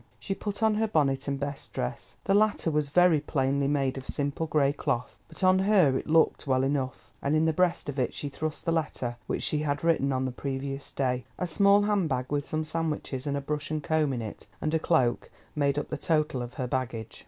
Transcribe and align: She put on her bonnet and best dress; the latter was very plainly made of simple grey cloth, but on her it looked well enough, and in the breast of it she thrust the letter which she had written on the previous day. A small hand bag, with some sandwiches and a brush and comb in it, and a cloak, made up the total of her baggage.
She 0.19 0.33
put 0.33 0.63
on 0.63 0.73
her 0.81 0.87
bonnet 0.87 1.27
and 1.27 1.39
best 1.39 1.73
dress; 1.73 2.15
the 2.23 2.33
latter 2.33 2.71
was 2.71 2.89
very 2.89 3.19
plainly 3.19 3.67
made 3.67 3.99
of 3.99 4.07
simple 4.07 4.47
grey 4.47 4.73
cloth, 4.73 5.15
but 5.27 5.43
on 5.43 5.59
her 5.59 5.95
it 5.95 6.09
looked 6.09 6.47
well 6.47 6.63
enough, 6.63 7.11
and 7.21 7.35
in 7.35 7.45
the 7.45 7.53
breast 7.53 7.87
of 7.87 7.99
it 7.99 8.11
she 8.11 8.27
thrust 8.27 8.65
the 8.65 8.71
letter 8.71 9.17
which 9.27 9.43
she 9.43 9.59
had 9.59 9.83
written 9.83 10.11
on 10.11 10.25
the 10.25 10.31
previous 10.31 10.89
day. 10.89 11.25
A 11.37 11.45
small 11.45 11.83
hand 11.83 12.09
bag, 12.09 12.31
with 12.31 12.47
some 12.47 12.63
sandwiches 12.63 13.27
and 13.27 13.37
a 13.37 13.41
brush 13.41 13.69
and 13.69 13.83
comb 13.83 14.11
in 14.11 14.23
it, 14.23 14.47
and 14.59 14.73
a 14.73 14.79
cloak, 14.79 15.29
made 15.55 15.77
up 15.77 15.89
the 15.91 15.97
total 15.97 16.41
of 16.41 16.55
her 16.55 16.65
baggage. 16.65 17.19